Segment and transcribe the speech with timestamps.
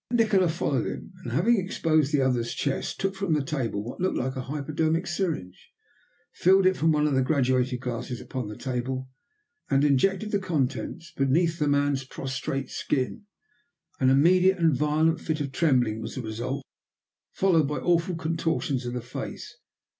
[0.09, 4.17] Nikola followed him, and having exposed the other's chest, took from the table what looked
[4.17, 5.69] like a hypodermic syringe,
[6.33, 9.07] filled it from one of the graduated glasses upon the table,
[9.69, 13.25] and injected the contents beneath the prostrate man's skin.
[13.99, 16.65] An immediate and violent fit of trembling was the result,
[17.33, 19.55] followed by awful contortions of the face.